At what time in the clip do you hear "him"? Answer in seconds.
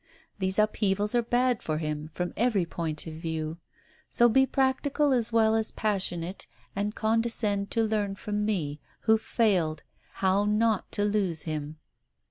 1.77-2.09, 11.43-11.77